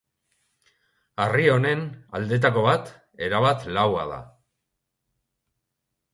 Harri 1.25 1.45
honen 1.55 1.83
aldeetako 2.21 2.65
bat, 2.69 2.91
erabat 3.27 3.69
laua 3.79 4.09
da. 4.15 4.19